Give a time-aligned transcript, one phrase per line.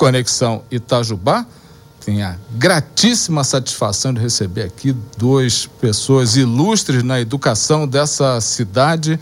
[0.00, 1.44] Conexão Itajubá.
[2.02, 9.20] Tenho a gratíssima satisfação de receber aqui duas pessoas ilustres na educação dessa cidade.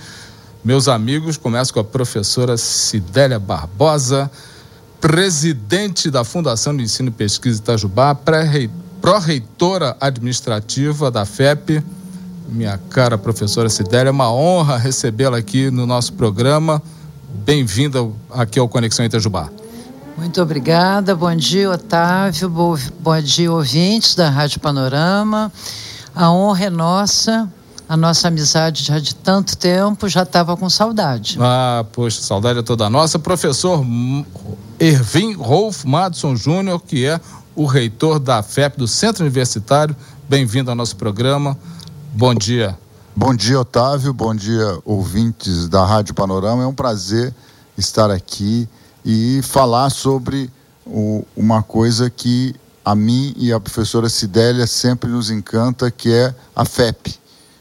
[0.65, 4.31] Meus amigos, começo com a professora Cidélia Barbosa,
[5.01, 8.17] presidente da Fundação de Ensino e Pesquisa Itajubá,
[9.01, 11.83] pró-reitora administrativa da FEP.
[12.49, 16.81] Minha cara professora Cidélia, é uma honra recebê-la aqui no nosso programa.
[17.45, 17.99] Bem-vinda
[18.31, 19.51] aqui ao Conexão Itajubá.
[20.19, 21.15] Muito obrigada.
[21.15, 22.51] Bom dia, Otávio.
[22.51, 25.51] Bom, dia, ouvintes da Rádio Panorama.
[26.13, 27.49] A honra é nossa.
[27.89, 31.39] A nossa amizade já de tanto tempo já estava com saudade.
[31.41, 33.17] Ah, poxa, saudade é toda nossa.
[33.17, 33.87] Professor
[34.81, 37.21] Ervin Rolf Madison Júnior, que é
[37.55, 39.95] o reitor da FEP do Centro Universitário.
[40.29, 41.57] Bem-vindo ao nosso programa.
[42.13, 42.77] Bom dia.
[43.15, 44.13] Bom dia, Otávio.
[44.13, 46.65] Bom dia, ouvintes da Rádio Panorama.
[46.65, 47.33] É um prazer
[47.77, 48.69] estar aqui
[49.05, 50.51] e falar sobre
[50.87, 52.55] o, uma coisa que
[52.85, 57.19] a mim e a professora Sidélia sempre nos encanta, que é a FEP.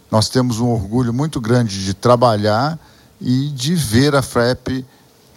[0.10, 2.80] Nós temos um orgulho muito grande de trabalhar
[3.20, 4.86] e de ver a FEP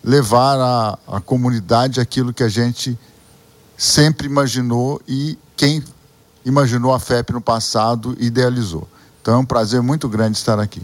[0.03, 2.99] levar à, à comunidade aquilo que a gente
[3.77, 5.83] sempre imaginou e quem
[6.45, 8.87] imaginou a FEP no passado idealizou.
[9.21, 10.83] Então é um prazer muito grande estar aqui.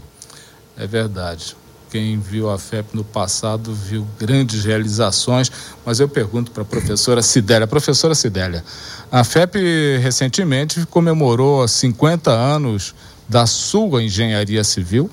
[0.75, 1.55] É verdade
[1.89, 5.51] quem viu a FEP no passado viu grandes realizações,
[5.85, 7.67] mas eu pergunto para a professora Sidélia.
[7.67, 8.63] Professora Sidélia,
[9.11, 12.93] a FEP recentemente comemorou 50 anos
[13.27, 15.09] da sua engenharia civil,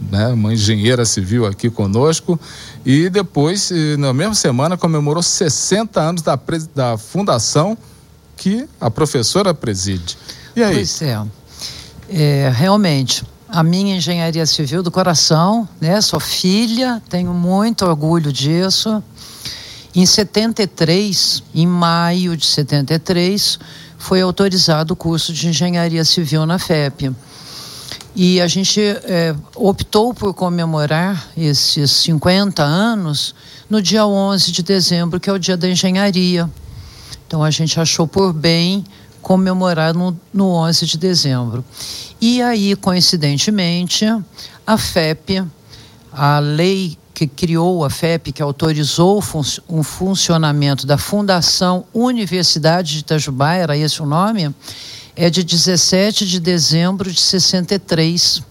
[0.00, 2.38] né, uma engenheira civil aqui conosco,
[2.84, 6.38] e depois, na mesma semana, comemorou 60 anos da,
[6.74, 7.78] da fundação
[8.36, 10.18] que a professora preside.
[10.56, 10.74] E aí?
[10.74, 11.22] Pois é.
[12.08, 13.24] é realmente,
[13.54, 16.00] a minha engenharia civil do coração, né?
[16.00, 19.00] Sou filha, tenho muito orgulho disso.
[19.94, 23.60] Em 73, em maio de 73,
[23.96, 27.14] foi autorizado o curso de engenharia civil na FEP.
[28.16, 33.36] E a gente é, optou por comemorar esses 50 anos
[33.70, 36.50] no dia 11 de dezembro, que é o dia da engenharia.
[37.28, 38.84] Então a gente achou por bem
[39.24, 41.64] comemorar no, no 11 de dezembro.
[42.20, 44.04] E aí, coincidentemente,
[44.66, 45.42] a FEP,
[46.12, 49.24] a lei que criou a FEP, que autorizou
[49.66, 54.54] o funcionamento da Fundação Universidade de Itajubá, era esse o nome,
[55.16, 58.42] é de 17 de dezembro de 63.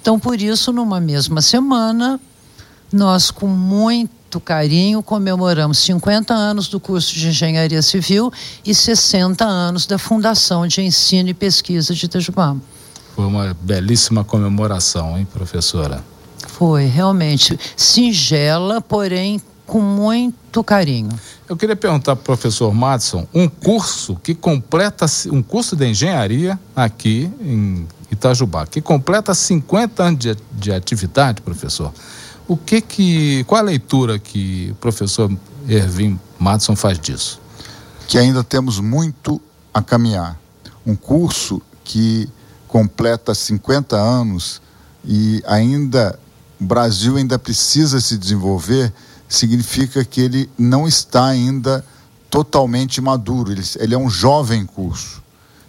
[0.00, 2.20] Então, por isso, numa mesma semana,
[2.92, 8.32] nós, com muito muito carinho, comemoramos 50 anos do curso de Engenharia Civil
[8.64, 12.56] e 60 anos da Fundação de Ensino e Pesquisa de Itajubá.
[13.14, 16.02] Foi uma belíssima comemoração, hein, professora?
[16.48, 17.58] Foi, realmente.
[17.76, 21.10] Singela, porém com muito carinho.
[21.46, 26.58] Eu queria perguntar para o professor Madison, um curso que completa, um curso de engenharia
[26.74, 31.92] aqui em Itajubá, que completa 50 anos de, de atividade, professor.
[32.48, 35.30] O que que, qual a leitura que o professor
[35.68, 37.40] Ervin Madison faz disso?
[38.08, 39.40] Que ainda temos muito
[39.72, 40.38] a caminhar.
[40.84, 42.28] Um curso que
[42.66, 44.60] completa 50 anos
[45.04, 46.18] e ainda
[46.60, 48.92] o Brasil ainda precisa se desenvolver,
[49.28, 51.84] significa que ele não está ainda
[52.30, 53.50] totalmente maduro.
[53.50, 55.22] Ele, ele é um jovem curso.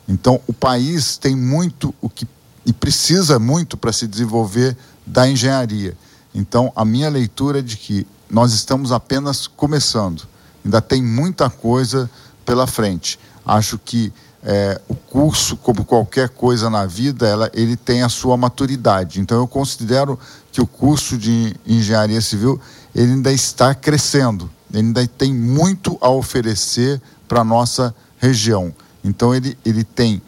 [0.07, 2.27] Então, o país tem muito o que
[2.65, 5.97] e precisa muito para se desenvolver da engenharia.
[6.33, 10.23] Então, a minha leitura é de que nós estamos apenas começando,
[10.65, 12.09] ainda tem muita coisa
[12.45, 13.19] pela frente.
[13.45, 14.11] Acho que
[14.43, 19.21] é, o curso, como qualquer coisa na vida, ela, ele tem a sua maturidade.
[19.21, 20.19] Então, eu considero
[20.51, 22.59] que o curso de engenharia civil
[22.93, 28.73] ele ainda está crescendo, ele ainda tem muito a oferecer para a nossa região.
[29.03, 30.21] Então, ele, ele tem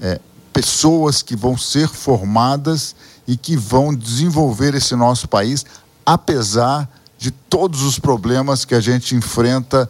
[0.00, 0.20] é,
[0.52, 2.94] pessoas que vão ser formadas
[3.28, 5.66] e que vão desenvolver esse nosso país,
[6.04, 6.88] apesar
[7.18, 9.88] de todos os problemas que a gente enfrenta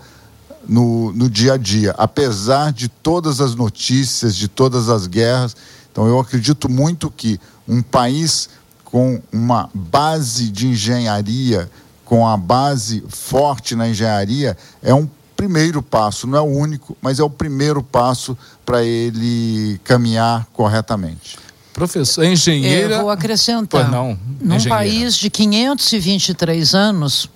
[0.66, 5.56] no, no dia a dia, apesar de todas as notícias, de todas as guerras.
[5.92, 8.48] Então, eu acredito muito que um país
[8.84, 11.70] com uma base de engenharia,
[12.04, 17.20] com a base forte na engenharia, é um primeiro passo, não é o único, mas
[17.20, 18.36] é o primeiro passo
[18.66, 21.38] para ele caminhar corretamente.
[21.78, 22.94] Professor, engenheira.
[22.94, 23.82] Eu vou acrescentar.
[23.82, 24.68] Pois não, Num engenheira.
[24.76, 27.30] país de 523 anos,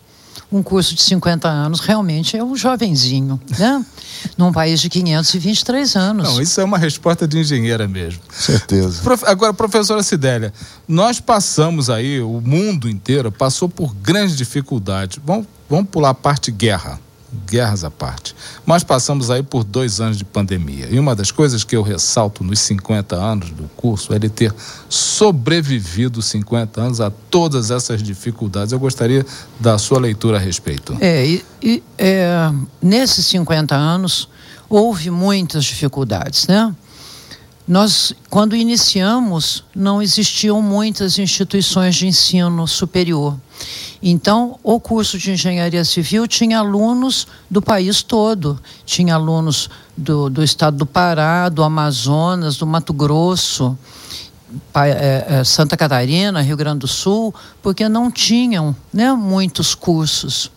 [0.50, 3.84] um curso de 50 anos realmente é um jovenzinho, né?
[4.36, 6.28] Num país de 523 anos.
[6.28, 8.20] Não, isso é uma resposta de engenheira mesmo.
[8.30, 9.00] Certeza.
[9.26, 10.52] Agora, professora Sidélia,
[10.86, 15.18] nós passamos aí, o mundo inteiro passou por grandes dificuldades.
[15.24, 17.00] Vamos, vamos pular a parte guerra.
[17.46, 18.34] Guerras à parte.
[18.64, 20.88] Mas passamos aí por dois anos de pandemia.
[20.90, 24.55] E uma das coisas que eu ressalto nos 50 anos do curso é ele ter
[24.88, 28.73] sobrevivido 50 anos a todas essas dificuldades.
[28.73, 29.25] Eu gostaria
[29.58, 30.96] da sua leitura a respeito.
[31.00, 32.50] É, e, e é,
[32.81, 34.28] nesses 50 anos
[34.69, 36.75] houve muitas dificuldades, né?
[37.67, 43.38] Nós, quando iniciamos, não existiam muitas instituições de ensino superior.
[44.03, 48.61] Então, o curso de engenharia civil tinha alunos do país todo.
[48.85, 53.79] Tinha alunos do, do estado do Pará, do Amazonas, do Mato Grosso,
[54.75, 57.32] é, é, Santa Catarina, Rio Grande do Sul,
[57.62, 60.50] porque não tinham né, muitos cursos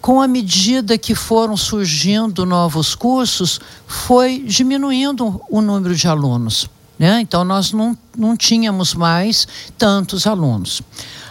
[0.00, 6.68] com a medida que foram surgindo novos cursos, foi diminuindo o número de alunos.
[6.98, 7.20] Né?
[7.20, 9.46] Então, nós não, não tínhamos mais
[9.76, 10.80] tantos alunos.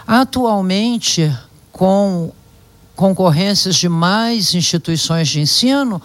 [0.06, 1.34] Atualmente,
[1.72, 2.30] com
[2.94, 6.00] concorrências de mais instituições de ensino,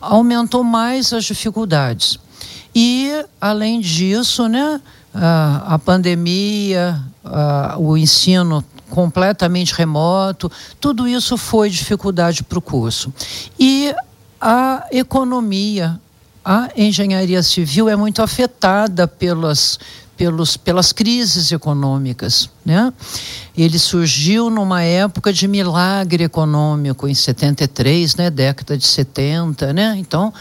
[0.00, 2.18] aumentou mais as dificuldades.
[2.74, 4.80] E, além disso, né,
[5.14, 13.12] a, a pandemia, a, o ensino completamente remoto, tudo isso foi dificuldade para o curso.
[13.58, 13.94] E
[14.40, 15.98] a economia,
[16.44, 19.78] a engenharia civil é muito afetada pelas,
[20.16, 22.50] pelos, pelas crises econômicas.
[22.64, 22.92] Né?
[23.56, 28.30] Ele surgiu numa época de milagre econômico, em 73, né?
[28.30, 29.72] década de 70.
[29.72, 29.96] Né?
[29.98, 30.32] Então,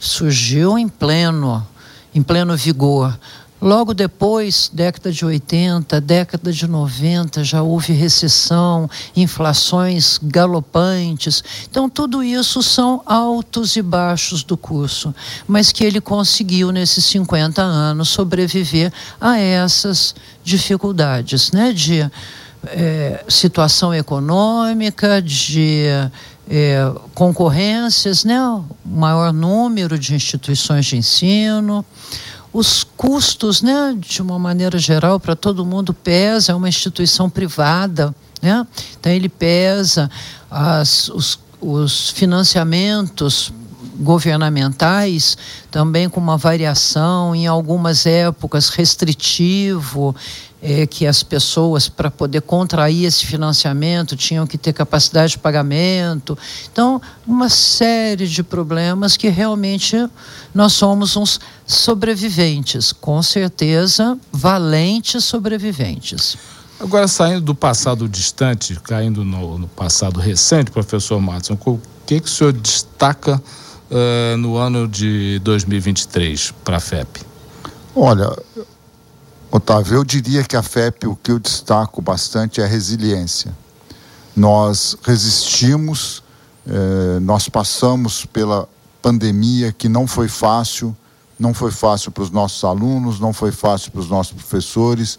[0.00, 1.66] surgiu em pleno,
[2.14, 3.18] em pleno vigor.
[3.60, 11.42] Logo depois, década de 80, década de 90, já houve recessão, inflações galopantes.
[11.68, 15.12] Então, tudo isso são altos e baixos do curso,
[15.46, 20.14] mas que ele conseguiu, nesses 50 anos, sobreviver a essas
[20.44, 21.72] dificuldades né?
[21.72, 22.08] de
[22.68, 25.82] é, situação econômica, de
[26.48, 28.38] é, concorrências, né?
[28.84, 31.84] maior número de instituições de ensino
[32.58, 38.12] os custos, né, de uma maneira geral, para todo mundo pesa, é uma instituição privada,
[38.42, 38.66] né?
[38.98, 40.10] Então ele pesa
[40.50, 43.52] as, os, os financiamentos
[44.00, 45.38] governamentais
[45.70, 50.14] também com uma variação em algumas épocas restritivo
[50.62, 56.36] é, que as pessoas, para poder contrair esse financiamento, tinham que ter capacidade de pagamento.
[56.70, 59.96] Então, uma série de problemas que realmente
[60.54, 66.36] nós somos uns sobreviventes, com certeza, valentes sobreviventes.
[66.80, 72.26] Agora, saindo do passado distante, caindo no, no passado recente, professor Matson, o que, que
[72.26, 73.42] o senhor destaca
[73.90, 77.20] uh, no ano de 2023 para a FEP?
[77.96, 78.30] Olha,
[79.50, 83.50] Otávio, eu diria que a FEP, o que eu destaco bastante é a resiliência.
[84.36, 86.22] Nós resistimos,
[86.66, 88.68] eh, nós passamos pela
[89.00, 90.94] pandemia que não foi fácil,
[91.38, 95.18] não foi fácil para os nossos alunos, não foi fácil para os nossos professores.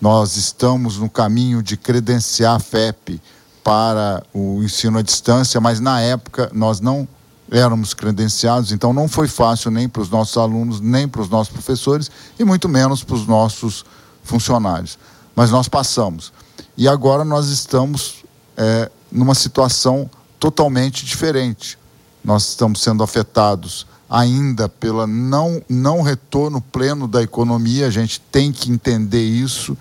[0.00, 3.22] Nós estamos no caminho de credenciar a FEP
[3.62, 7.06] para o ensino à distância, mas na época nós não
[7.50, 11.52] éramos credenciados, então não foi fácil nem para os nossos alunos, nem para os nossos
[11.52, 13.84] professores e muito menos para os nossos
[14.22, 14.98] funcionários.
[15.34, 16.32] Mas nós passamos.
[16.76, 18.24] E agora nós estamos
[18.56, 21.76] é, numa situação totalmente diferente.
[22.24, 28.50] Nós estamos sendo afetados ainda pela não, não retorno pleno da economia, a gente tem
[28.50, 29.76] que entender isso.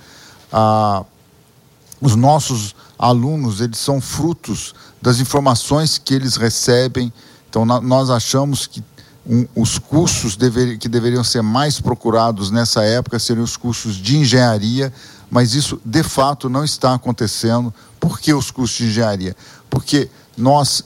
[0.51, 1.03] Ah,
[2.01, 7.11] os nossos alunos, eles são frutos das informações que eles recebem
[7.49, 8.83] então, na, nós achamos que
[9.27, 14.17] um, os cursos dever, que deveriam ser mais procurados nessa época seriam os cursos de
[14.17, 14.93] engenharia,
[15.29, 17.73] mas isso de fato não está acontecendo.
[17.99, 19.35] Por que os cursos de engenharia?
[19.69, 20.83] Porque nós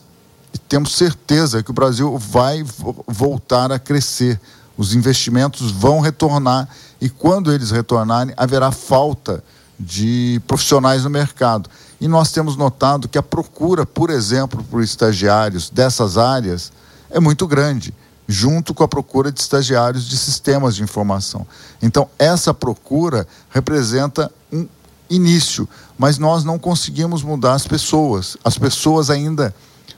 [0.67, 2.63] temos certeza que o Brasil vai
[3.07, 4.39] voltar a crescer,
[4.77, 6.67] os investimentos vão retornar
[6.99, 9.43] e quando eles retornarem, haverá falta
[9.79, 11.69] de profissionais no mercado.
[12.03, 16.69] E nós temos notado que a procura, por exemplo, por estagiários dessas áreas
[17.09, 17.93] é muito grande,
[18.27, 21.47] junto com a procura de estagiários de sistemas de informação.
[21.81, 24.67] Então, essa procura representa um
[25.09, 25.65] início,
[25.97, 28.35] mas nós não conseguimos mudar as pessoas.
[28.43, 29.55] As pessoas ainda,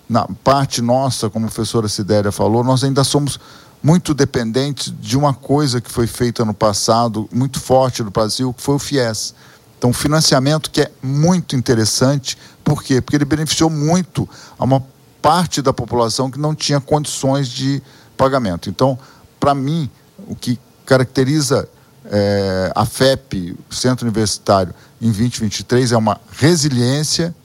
[0.07, 3.39] na parte nossa, como a professora Sidéria falou, nós ainda somos
[3.81, 8.61] muito dependentes de uma coisa que foi feita no passado, muito forte no Brasil, que
[8.61, 9.33] foi o FIES
[9.77, 13.01] então, financiamento que é muito interessante, por quê?
[13.01, 14.27] Porque ele beneficiou muito
[14.57, 14.83] a uma
[15.21, 17.81] parte da população que não tinha condições de
[18.17, 18.69] pagamento.
[18.69, 18.97] Então,
[19.39, 19.89] para mim,
[20.27, 21.67] o que caracteriza
[22.05, 27.35] é, a FEP, Centro Universitário, em 2023 é uma resiliência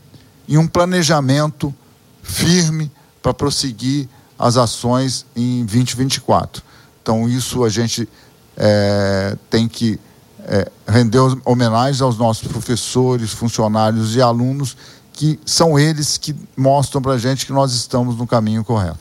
[0.47, 1.75] e um planejamento
[2.23, 2.91] firme
[3.23, 4.09] para prosseguir
[4.39, 6.63] as ações em 2024.
[7.03, 8.09] Então, isso a gente
[8.57, 9.99] é, tem que
[10.47, 14.77] é, render homenagem aos nossos professores, funcionários e alunos,
[15.13, 18.99] que são eles que mostram para a gente que nós estamos no caminho correto.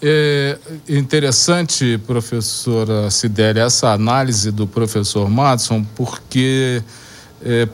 [0.00, 0.56] É
[0.88, 6.82] interessante, professora Sidélia, essa análise do professor Madison, porque
[7.42, 7.68] é,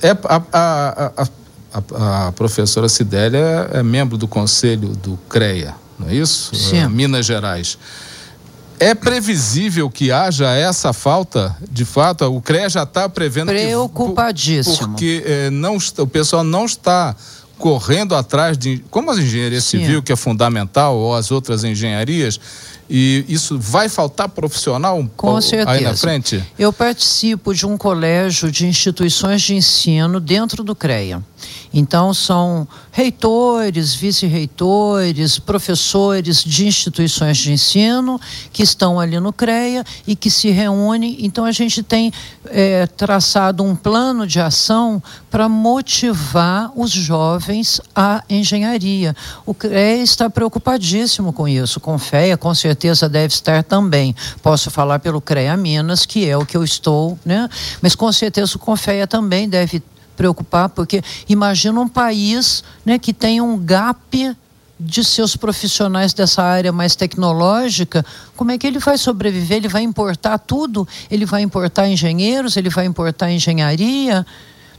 [0.00, 1.12] é a, a,
[1.74, 6.54] a, a, professora Sidélia é membro do conselho do CREA, não é isso?
[6.54, 6.78] Sim.
[6.78, 7.76] É, Minas Gerais.
[8.82, 12.24] É previsível que haja essa falta, de fato?
[12.24, 13.46] O CREA já está prevendo.
[13.46, 14.96] Preocupadíssimo.
[14.96, 17.14] Que, porque é, não, o pessoal não está
[17.58, 18.84] correndo atrás de.
[18.90, 19.78] Como a engenharia Sim.
[19.78, 22.40] civil, que é fundamental, ou as outras engenharias,
[22.90, 25.70] e isso vai faltar profissional Com certeza.
[25.70, 26.44] aí na frente?
[26.58, 31.22] Eu participo de um colégio de instituições de ensino dentro do CREA.
[31.72, 38.20] Então, são reitores, vice-reitores, professores de instituições de ensino
[38.52, 41.16] que estão ali no CREA e que se reúnem.
[41.20, 42.12] Então, a gente tem
[42.46, 49.16] é, traçado um plano de ação para motivar os jovens à engenharia.
[49.46, 54.14] O CREA está preocupadíssimo com isso, com FEA, com certeza deve estar também.
[54.42, 57.48] Posso falar pelo CREA Minas, que é o que eu estou, né?
[57.80, 59.82] Mas com certeza o CONFEA também deve
[60.16, 64.36] preocupar, porque imagina um país né, que tem um gap
[64.84, 68.04] de seus profissionais dessa área mais tecnológica,
[68.36, 69.58] como é que ele vai sobreviver?
[69.58, 70.86] Ele vai importar tudo?
[71.08, 72.56] Ele vai importar engenheiros?
[72.56, 74.26] Ele vai importar engenharia?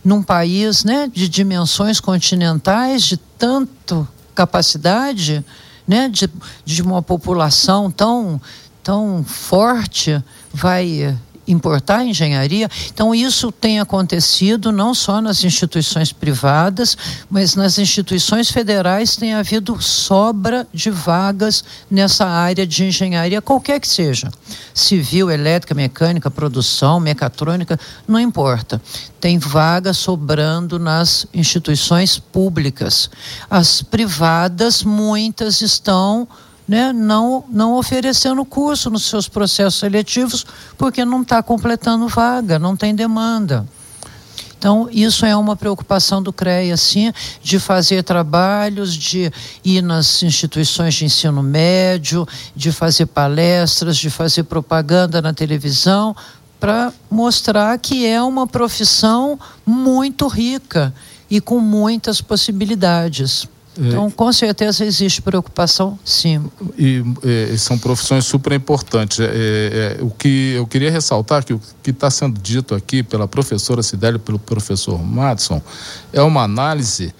[0.04, 5.46] Num país né, de dimensões continentais, de tanto capacidade,
[5.88, 6.30] né, de,
[6.66, 8.42] de uma população tão,
[8.84, 10.22] tão forte,
[10.54, 12.70] vai importar engenharia.
[12.94, 16.98] Então, isso tem acontecido não só nas instituições privadas,
[17.30, 23.88] mas nas instituições federais tem havido sobra de vagas nessa área de engenharia, qualquer que
[23.88, 24.32] seja.
[24.74, 28.82] Civil, elétrica, mecânica, produção, mecatrônica, não importa.
[29.20, 33.10] Tem vaga sobrando nas instituições públicas.
[33.50, 36.28] As privadas, muitas estão
[36.68, 40.46] né, não, não oferecendo curso nos seus processos seletivos,
[40.78, 43.66] porque não está completando vaga, não tem demanda.
[44.58, 49.30] Então, isso é uma preocupação do CREA, sim, de fazer trabalhos, de
[49.62, 56.16] ir nas instituições de ensino médio, de fazer palestras, de fazer propaganda na televisão,
[56.62, 60.94] para mostrar que é uma profissão muito rica
[61.30, 63.46] e com muitas possibilidades.
[63.78, 66.44] Então, com certeza existe preocupação, sim.
[66.78, 67.04] E,
[67.52, 69.20] e são profissões super importantes.
[69.20, 73.02] É, é, é, o que eu queria ressaltar que o que está sendo dito aqui
[73.02, 75.62] pela professora Cidélia e pelo professor Madison
[76.12, 77.14] é uma análise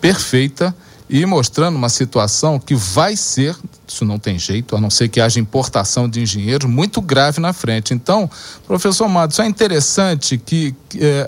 [0.00, 0.74] perfeita
[1.12, 5.20] e mostrando uma situação que vai ser, isso não tem jeito, a não ser que
[5.20, 7.92] haja importação de engenheiros, muito grave na frente.
[7.92, 8.30] Então,
[8.64, 10.72] professor Matos, é interessante que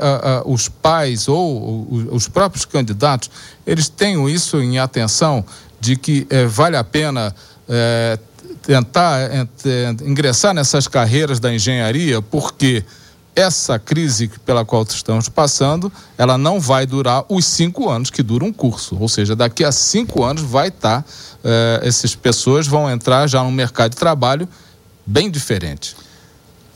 [0.01, 3.29] a, a, os pais ou os próprios candidatos,
[3.67, 5.45] eles tenham isso em atenção
[5.81, 7.35] de que eh, vale a pena
[7.69, 8.17] eh,
[8.63, 9.19] tentar
[10.05, 12.85] ingressar nessas carreiras da engenharia, porque
[13.35, 18.45] essa crise pela qual estamos passando, ela não vai durar os cinco anos que dura
[18.45, 18.97] um curso.
[19.01, 21.09] Ou seja, daqui a cinco anos vai estar, tá,
[21.45, 24.49] eh, essas pessoas vão entrar já no mercado de trabalho
[25.07, 25.97] bem diferente.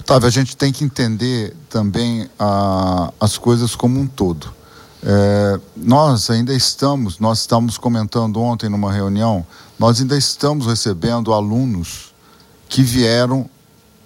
[0.01, 4.55] Otávio, a gente tem que entender também a, as coisas como um todo.
[5.03, 9.47] É, nós ainda estamos, nós estamos comentando ontem numa reunião,
[9.79, 12.15] nós ainda estamos recebendo alunos
[12.69, 13.49] que vieram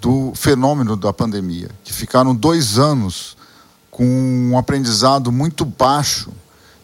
[0.01, 3.37] do fenômeno da pandemia, que ficaram dois anos
[3.91, 6.31] com um aprendizado muito baixo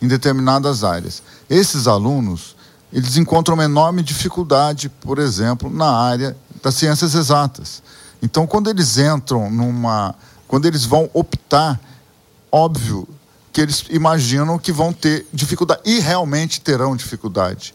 [0.03, 1.23] em determinadas áreas.
[1.49, 2.55] Esses alunos,
[2.93, 7.83] eles encontram uma enorme dificuldade, por exemplo, na área das ciências exatas.
[8.23, 10.15] Então, quando eles entram numa.
[10.47, 11.81] Quando eles vão optar,
[12.53, 13.09] óbvio
[13.53, 17.75] que eles imaginam que vão ter dificuldade, e realmente terão dificuldade.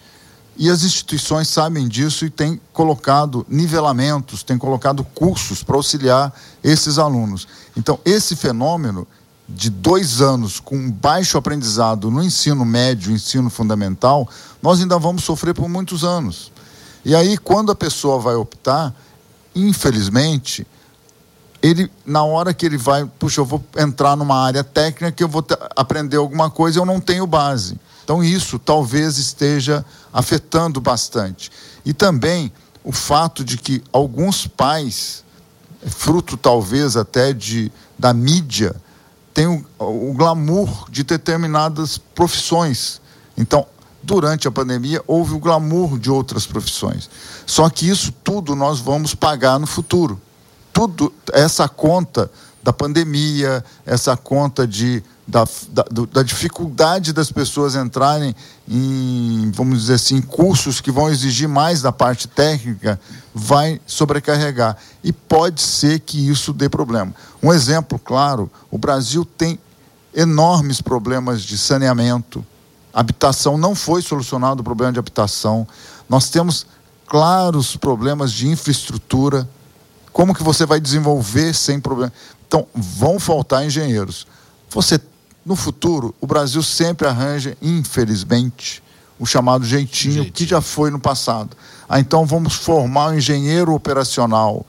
[0.61, 6.31] E as instituições sabem disso e têm colocado nivelamentos, têm colocado cursos para auxiliar
[6.63, 7.47] esses alunos.
[7.75, 9.07] Então, esse fenômeno
[9.49, 14.29] de dois anos com baixo aprendizado no ensino médio, ensino fundamental,
[14.61, 16.51] nós ainda vamos sofrer por muitos anos.
[17.03, 18.93] E aí, quando a pessoa vai optar,
[19.55, 20.67] infelizmente,
[21.61, 25.27] ele na hora que ele vai, puxa, eu vou entrar numa área técnica que eu
[25.27, 27.79] vou aprender alguma coisa, eu não tenho base.
[28.03, 31.51] Então, isso talvez esteja afetando bastante.
[31.85, 32.51] E também
[32.83, 35.23] o fato de que alguns pais,
[35.85, 38.75] fruto talvez até de, da mídia,
[39.33, 39.65] têm o,
[40.09, 42.99] o glamour de determinadas profissões.
[43.37, 43.65] Então,
[44.01, 47.09] durante a pandemia houve o glamour de outras profissões.
[47.45, 50.19] Só que isso tudo nós vamos pagar no futuro.
[50.73, 52.29] Tudo essa conta
[52.63, 58.35] da pandemia, essa conta de da, da, da, dificuldade das pessoas entrarem
[58.67, 62.99] em, vamos dizer assim, cursos que vão exigir mais da parte técnica,
[63.33, 64.75] vai sobrecarregar.
[65.01, 67.13] E pode ser que isso dê problema.
[67.41, 69.57] Um exemplo claro: o Brasil tem
[70.13, 72.45] enormes problemas de saneamento,
[72.93, 75.65] habitação não foi solucionado o problema de habitação.
[76.09, 76.65] Nós temos
[77.07, 79.47] claros problemas de infraestrutura.
[80.11, 82.11] Como que você vai desenvolver sem problema?
[82.47, 84.27] Então, vão faltar engenheiros.
[84.69, 84.99] Você
[85.45, 88.83] no futuro, o Brasil sempre arranja, infelizmente,
[89.19, 90.33] o chamado jeitinho, jeitinho.
[90.33, 91.55] que já foi no passado.
[91.89, 94.65] Ah, então vamos formar o engenheiro operacional,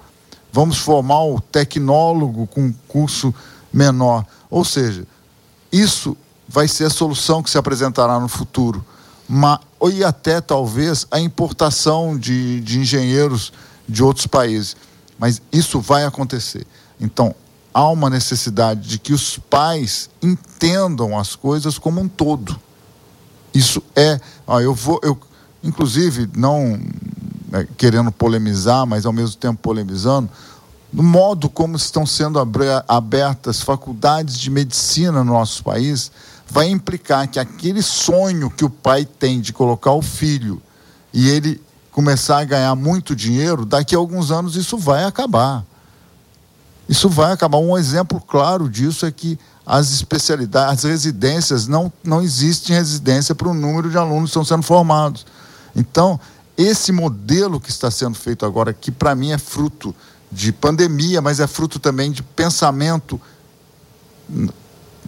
[0.52, 3.34] vamos formar o tecnólogo com curso
[3.72, 4.26] menor.
[4.50, 5.06] Ou seja,
[5.70, 6.16] isso
[6.48, 8.84] vai ser a solução que se apresentará no futuro.
[9.28, 9.58] Mas,
[9.92, 13.52] e até talvez a importação de, de engenheiros
[13.88, 14.76] de outros países.
[15.22, 16.66] Mas isso vai acontecer.
[17.00, 17.32] Então,
[17.72, 22.58] há uma necessidade de que os pais entendam as coisas como um todo.
[23.54, 25.16] Isso é, ó, eu vou, eu,
[25.62, 26.76] inclusive, não
[27.52, 30.28] é, querendo polemizar, mas ao mesmo tempo polemizando,
[30.92, 32.40] no modo como estão sendo
[32.88, 36.10] abertas faculdades de medicina no nosso país,
[36.48, 40.60] vai implicar que aquele sonho que o pai tem de colocar o filho
[41.12, 41.62] e ele
[41.92, 45.62] começar a ganhar muito dinheiro, daqui a alguns anos isso vai acabar.
[46.88, 47.58] Isso vai acabar.
[47.58, 53.48] Um exemplo claro disso é que as especialidades, as residências, não, não existe residência para
[53.48, 55.24] o número de alunos que estão sendo formados.
[55.76, 56.18] Então,
[56.56, 59.94] esse modelo que está sendo feito agora, que para mim é fruto
[60.30, 63.20] de pandemia, mas é fruto também de pensamento,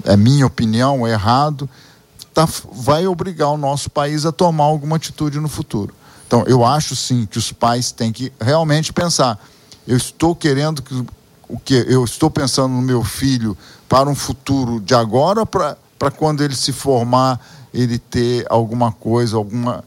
[0.05, 1.68] é minha opinião, é errado,
[2.33, 5.94] tá, vai obrigar o nosso país a tomar alguma atitude no futuro.
[6.35, 9.38] Então, eu acho sim que os pais têm que realmente pensar.
[9.87, 10.92] Eu estou querendo que
[11.49, 13.57] o que eu estou pensando no meu filho
[13.88, 17.38] para um futuro de agora para quando ele se formar
[17.73, 19.85] ele ter alguma coisa alguma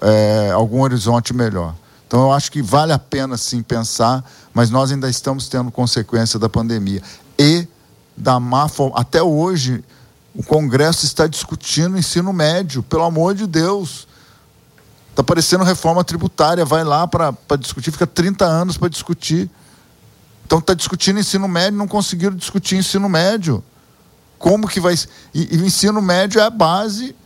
[0.00, 1.74] é, algum horizonte melhor?
[2.06, 6.38] Então eu acho que vale a pena sim pensar mas nós ainda estamos tendo consequência
[6.38, 7.02] da pandemia.
[7.38, 7.68] E
[8.16, 9.84] da má até hoje
[10.34, 14.08] o Congresso está discutindo ensino médio pelo amor de Deus
[15.16, 19.50] está parecendo reforma tributária vai lá para discutir fica 30 anos para discutir
[20.46, 23.62] então está discutindo ensino médio, não conseguiram discutir ensino médio.
[24.38, 24.94] Como que vai.
[25.34, 27.16] E, e o ensino médio é a base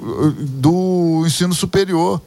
[0.00, 2.22] uh, do ensino superior.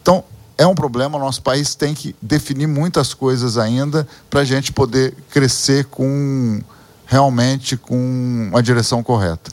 [0.00, 0.24] Então,
[0.56, 5.14] é um problema, nosso país tem que definir muitas coisas ainda para a gente poder
[5.30, 6.62] crescer com
[7.04, 9.50] realmente com a direção correta.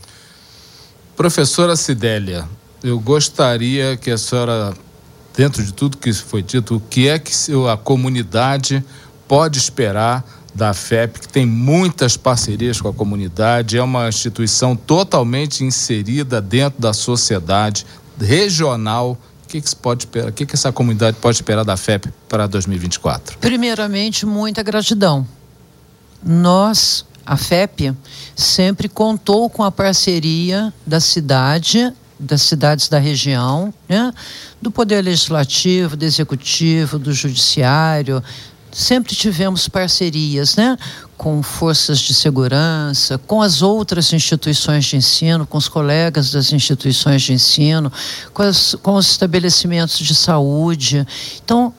[1.16, 2.48] Professora Sidélia,
[2.84, 4.74] eu gostaria que a senhora,
[5.36, 7.32] dentro de tudo que foi dito, o que é que
[7.72, 8.84] a comunidade
[9.28, 15.64] pode esperar da FEP, que tem muitas parcerias com a comunidade, é uma instituição totalmente
[15.64, 17.86] inserida dentro da sociedade
[18.20, 19.18] regional.
[19.44, 20.30] O que, que, se pode esperar?
[20.30, 23.38] O que, que essa comunidade pode esperar da FEP para 2024?
[23.38, 25.28] Primeiramente, muita gratidão.
[26.24, 27.94] Nós, a FEP,
[28.36, 34.14] sempre contou com a parceria da cidade das cidades da região, né?
[34.62, 38.24] do Poder Legislativo, do Executivo, do Judiciário,
[38.72, 40.78] sempre tivemos parcerias, né?
[41.18, 47.24] Com forças de segurança, com as outras instituições de ensino, com os colegas das instituições
[47.24, 47.92] de ensino,
[48.34, 51.06] com, as, com os estabelecimentos de saúde,
[51.44, 51.74] então,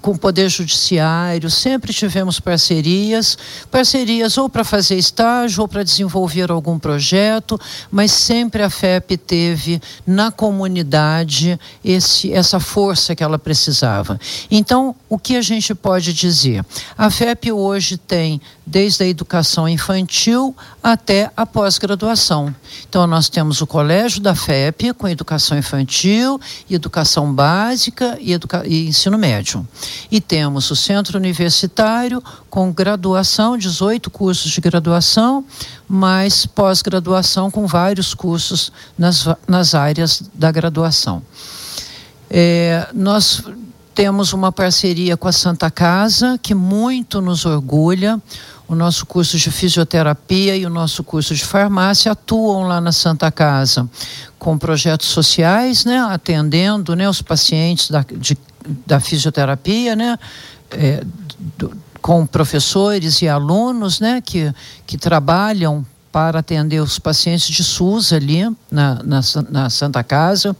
[0.00, 3.36] com o Poder Judiciário, sempre tivemos parcerias,
[3.68, 9.82] parcerias ou para fazer estágio ou para desenvolver algum projeto, mas sempre a FEP teve
[10.06, 14.20] na comunidade esse, essa força que ela precisava.
[14.48, 16.64] Então, o que a gente pode dizer?
[16.96, 22.54] A FEP hoje tem desde a educação infantil até a pós-graduação.
[22.88, 28.86] Então, nós temos o Colégio da FEP, com educação infantil, educação básica e, educa e
[28.86, 29.66] ensino médio.
[30.10, 35.44] E temos o Centro Universitário, com graduação, 18 cursos de graduação,
[35.88, 41.22] mais pós-graduação, com vários cursos nas, nas áreas da graduação.
[42.30, 43.42] É, nós
[43.94, 48.20] temos uma parceria com a Santa Casa, que muito nos orgulha
[48.66, 53.30] o nosso curso de fisioterapia e o nosso curso de farmácia atuam lá na Santa
[53.30, 53.88] Casa
[54.38, 58.36] com projetos sociais, né, atendendo né, os pacientes da, de,
[58.86, 60.18] da fisioterapia, né,
[60.70, 61.04] é,
[61.58, 64.52] do, com professores e alunos né, que,
[64.86, 70.54] que trabalham para atender os pacientes de SUS ali na, na, na Santa Casa.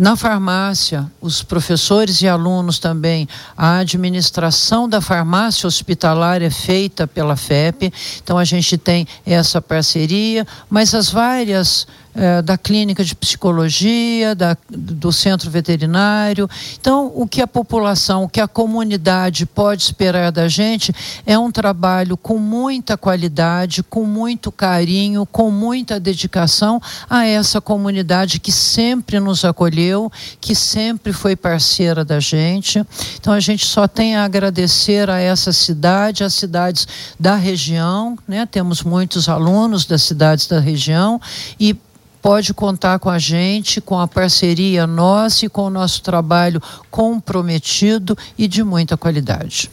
[0.00, 7.36] Na farmácia, os professores e alunos também, a administração da farmácia hospitalar é feita pela
[7.36, 7.92] FEP,
[8.24, 14.56] então a gente tem essa parceria, mas as várias é, da clínica de psicologia, da,
[14.68, 16.48] do centro veterinário.
[16.80, 20.92] Então, o que a população, o que a comunidade pode esperar da gente
[21.24, 28.40] é um trabalho com muita qualidade, com muito carinho, com muita dedicação a essa comunidade
[28.40, 32.84] que sempre nos acolheu, que sempre foi parceira da gente.
[33.18, 36.86] Então, a gente só tem a agradecer a essa cidade, as cidades
[37.18, 38.46] da região, né?
[38.46, 41.20] Temos muitos alunos das cidades da região
[41.58, 41.76] e
[42.22, 48.16] pode contar com a gente, com a parceria nossa e com o nosso trabalho comprometido
[48.36, 49.70] e de muita qualidade.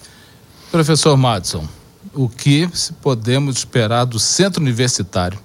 [0.72, 1.68] Professor Madison,
[2.14, 2.70] o que
[3.02, 5.40] podemos esperar do Centro Universitário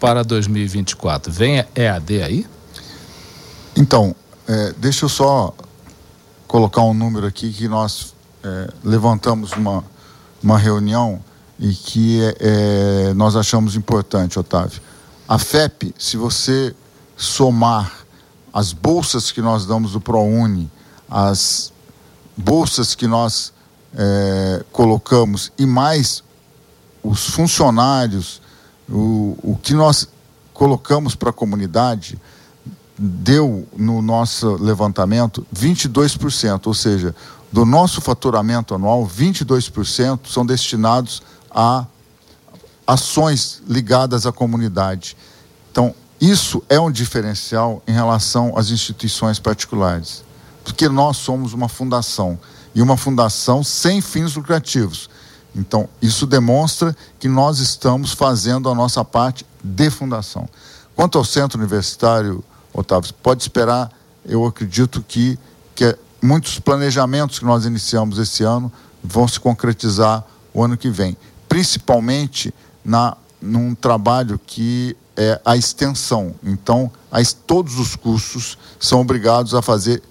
[0.00, 1.32] para 2024?
[1.32, 2.46] Vem EAD aí?
[3.76, 4.14] Então,
[4.46, 5.54] é, deixa eu só
[6.46, 9.84] colocar um número aqui que nós é, levantamos uma,
[10.42, 11.22] uma reunião
[11.58, 12.36] e que é,
[13.10, 14.80] é nós achamos importante, Otávio.
[15.28, 16.74] A FEP, se você
[17.14, 17.92] somar
[18.50, 20.70] as bolsas que nós damos do ProUni,
[21.06, 21.70] as
[22.34, 23.52] bolsas que nós
[23.94, 26.24] é, colocamos e mais
[27.02, 28.40] os funcionários,
[28.88, 30.08] o, o que nós
[30.54, 32.18] colocamos para a comunidade,
[32.96, 37.14] deu no nosso levantamento 22%, ou seja,
[37.52, 41.84] do nosso faturamento anual, 22% são destinados a
[42.88, 45.14] ações ligadas à comunidade.
[45.70, 50.24] Então, isso é um diferencial em relação às instituições particulares,
[50.64, 52.38] porque nós somos uma fundação
[52.74, 55.10] e uma fundação sem fins lucrativos.
[55.54, 60.48] Então, isso demonstra que nós estamos fazendo a nossa parte de fundação.
[60.96, 63.90] Quanto ao centro universitário, Otávio, pode esperar,
[64.24, 65.38] eu acredito que,
[65.74, 68.72] que muitos planejamentos que nós iniciamos esse ano
[69.04, 70.24] vão se concretizar
[70.54, 71.16] o ano que vem,
[71.48, 72.52] principalmente
[72.88, 76.34] na, num trabalho que é a extensão.
[76.42, 80.02] Então, as, todos os cursos são obrigados a fazer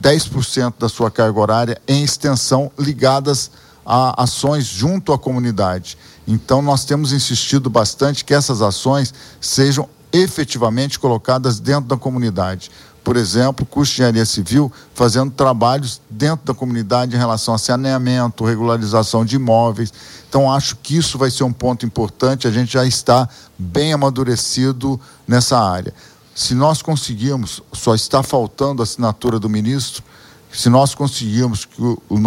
[0.00, 3.50] 10% da sua carga horária em extensão ligadas
[3.84, 5.98] a ações junto à comunidade.
[6.26, 12.70] Então, nós temos insistido bastante que essas ações sejam efetivamente colocadas dentro da comunidade
[13.04, 18.44] por exemplo, curso de engenharia civil, fazendo trabalhos dentro da comunidade em relação a saneamento,
[18.44, 19.92] regularização de imóveis.
[20.26, 24.98] Então, acho que isso vai ser um ponto importante, a gente já está bem amadurecido
[25.28, 25.92] nessa área.
[26.34, 30.02] Se nós conseguirmos, só está faltando a assinatura do ministro,
[30.50, 32.18] se nós conseguirmos que o, o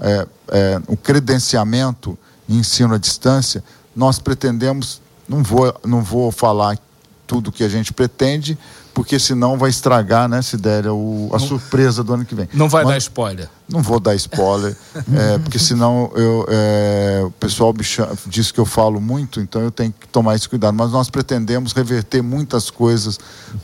[0.00, 2.16] é, é, o credenciamento
[2.48, 3.64] em ensino à distância,
[3.96, 6.78] nós pretendemos, não vou, não vou falar
[7.26, 8.58] tudo que a gente pretende,
[8.98, 12.48] porque senão vai estragar, né, Sidéria, o, a não, surpresa do ano que vem.
[12.52, 13.48] Não vai Mas, dar spoiler.
[13.68, 14.76] Não vou dar spoiler,
[15.14, 19.70] é, porque senão eu, é, o pessoal chama, diz que eu falo muito, então eu
[19.70, 20.74] tenho que tomar esse cuidado.
[20.74, 23.20] Mas nós pretendemos reverter muitas coisas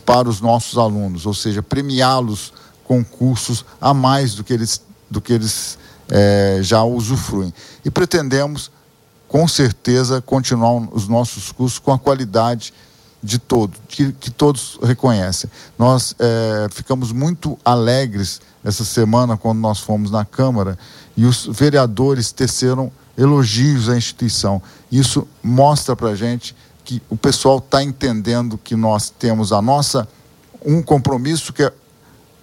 [0.06, 2.52] para os nossos alunos, ou seja, premiá-los
[2.84, 5.76] com cursos a mais do que eles, do que eles
[6.10, 7.52] é, já usufruem.
[7.84, 8.70] E pretendemos,
[9.26, 12.72] com certeza, continuar os nossos cursos com a qualidade
[13.24, 15.50] de todo, que, que todos reconhecem.
[15.78, 20.78] Nós é, ficamos muito alegres essa semana quando nós fomos na Câmara
[21.16, 24.60] e os vereadores teceram elogios à instituição.
[24.92, 30.06] Isso mostra para a gente que o pessoal está entendendo que nós temos a nossa
[30.64, 31.72] um compromisso que é,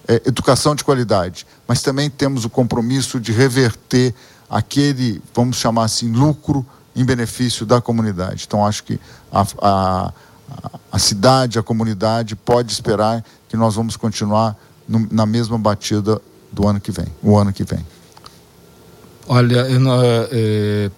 [0.08, 4.16] é educação de qualidade, mas também temos o compromisso de reverter
[4.50, 6.66] aquele, vamos chamar assim, lucro
[6.96, 8.46] em benefício da comunidade.
[8.48, 9.00] Então acho que
[9.32, 10.14] a, a
[10.92, 16.68] a cidade, a comunidade pode esperar que nós vamos continuar no, na mesma batida do
[16.68, 17.86] ano que vem, o ano que vem.
[19.28, 20.92] Olha, eu não, é,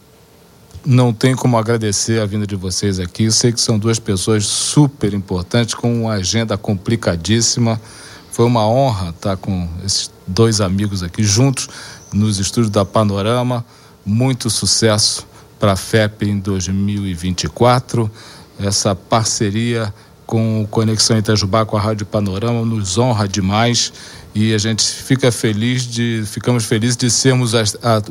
[0.84, 3.26] não tenho como agradecer a vinda de vocês aqui.
[3.26, 7.80] Eu sei que são duas pessoas super importantes, com uma agenda complicadíssima.
[8.32, 11.70] Foi uma honra estar com esses dois amigos aqui juntos
[12.12, 13.64] nos estúdios da Panorama.
[14.04, 15.28] Muito sucesso
[15.60, 18.10] para a FEP em 2024
[18.60, 19.94] essa parceria
[20.26, 23.94] com o Conexão Itajubá com a Rádio Panorama nos honra demais
[24.34, 28.02] e a gente fica feliz de ficamos felizes de sermos as, a,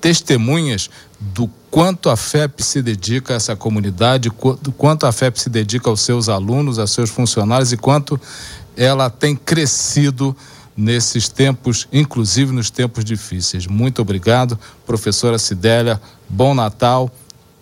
[0.00, 5.50] testemunhas do quanto a FEP se dedica a essa comunidade, do quanto a FEP se
[5.50, 8.20] dedica aos seus alunos, aos seus funcionários e quanto
[8.76, 10.36] ela tem crescido
[10.76, 13.66] nesses tempos, inclusive nos tempos difíceis.
[13.66, 16.00] Muito obrigado, professora Sidélia.
[16.28, 17.10] Bom Natal.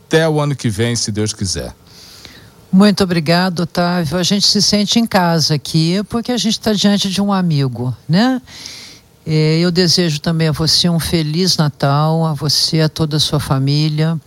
[0.07, 1.75] Até o ano que vem, se Deus quiser.
[2.75, 4.19] Muito obrigado, Otávio.
[4.19, 7.97] A gente se sente em casa aqui porque a gente está diante de um amigo,
[8.09, 8.43] né?
[9.25, 13.39] É, eu desejo também a você um feliz Natal, a você, a toda a sua
[13.39, 14.21] família,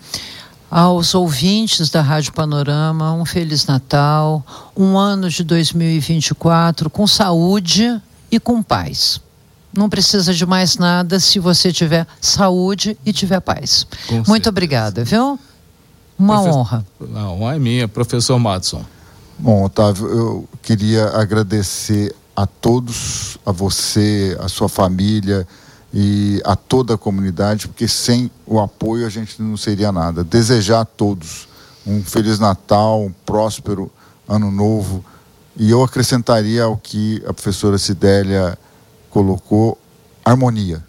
[0.72, 4.42] aos ouvintes da Rádio Panorama, um feliz Natal,
[4.78, 9.20] um ano de 2024 com saúde e com paz.
[9.76, 13.86] Não precisa de mais nada se você tiver saúde e tiver paz.
[14.08, 14.50] Com Muito certeza.
[14.50, 15.38] obrigada, viu?
[16.18, 16.86] Uma honra.
[17.16, 18.84] A honra é minha, professor Madison.
[19.38, 25.48] Bom, Otávio, eu queria agradecer a todos, a você, a sua família
[25.94, 30.24] e a toda a comunidade, porque sem o apoio a gente não seria nada.
[30.24, 31.48] Desejar a todos
[31.86, 33.92] um Feliz Natal, um próspero
[34.28, 35.04] Ano Novo.
[35.56, 38.58] E eu acrescentaria ao que a professora Sidélia
[39.10, 39.78] colocou,
[40.24, 40.84] harmonia.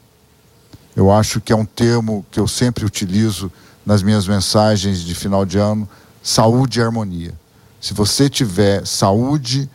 [0.96, 3.50] Eu acho que é um termo que eu sempre utilizo
[3.88, 5.88] nas minhas mensagens de final de ano,
[6.22, 7.32] saúde e harmonia.
[7.80, 9.66] Se você tiver saúde,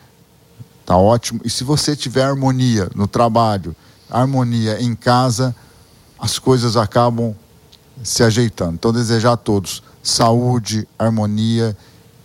[0.86, 1.40] tá ótimo.
[1.44, 3.74] E se você tiver harmonia no trabalho,
[4.08, 5.52] harmonia em casa,
[6.16, 7.34] as coisas acabam
[8.04, 8.74] se ajeitando.
[8.74, 11.76] Então, desejar a todos saúde, harmonia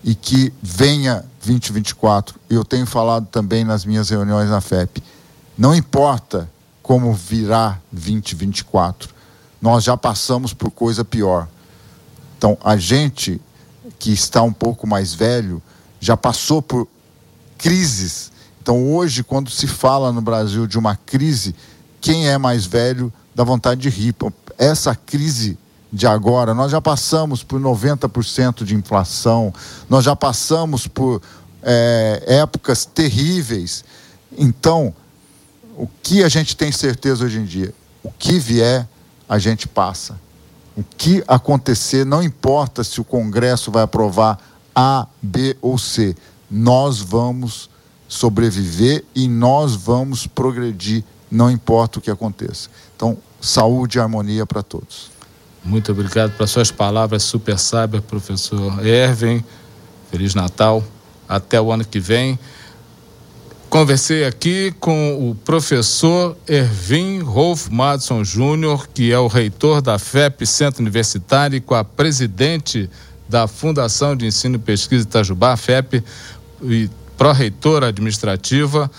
[0.03, 2.39] e que venha 2024.
[2.47, 5.01] Eu tenho falado também nas minhas reuniões na FEP.
[5.57, 6.47] Não importa
[6.83, 9.09] como virá 2024,
[9.59, 11.47] nós já passamos por coisa pior.
[12.39, 13.41] Então, a gente
[13.99, 15.61] que está um pouco mais velho
[15.99, 16.87] já passou por
[17.57, 18.31] crises.
[18.61, 21.53] Então, hoje, quando se fala no Brasil de uma crise,
[21.99, 24.15] quem é mais velho dá vontade de rir.
[24.57, 25.57] Essa crise
[25.91, 29.53] de agora, nós já passamos por 90% de inflação,
[29.89, 31.21] nós já passamos por
[31.61, 33.83] é, épocas terríveis.
[34.37, 34.93] Então,
[35.75, 37.73] o que a gente tem certeza hoje em dia?
[38.01, 38.87] O que vier,
[39.27, 40.28] a gente passa
[40.79, 44.39] o que acontecer, não importa se o Congresso vai aprovar
[44.73, 46.15] A, B ou C,
[46.49, 47.69] nós vamos
[48.07, 52.69] sobreviver e nós vamos progredir, não importa o que aconteça.
[52.95, 55.11] Então, saúde e harmonia para todos.
[55.65, 59.43] Muito obrigado pelas suas palavras super sábias, professor Erwin.
[60.09, 60.81] Feliz Natal.
[61.27, 62.39] Até o ano que vem.
[63.69, 70.43] Conversei aqui com o professor Ervin Rolf Madison Júnior, que é o reitor da FEP
[70.47, 72.89] Centro Universitário, e com a presidente
[73.29, 76.03] da Fundação de Ensino e Pesquisa Itajubá, FEP,
[76.63, 78.89] e pró-reitora administrativa,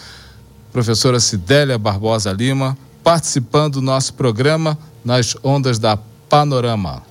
[0.73, 7.10] professora Sidélia Barbosa Lima, participando do nosso programa nas ondas da Panorama.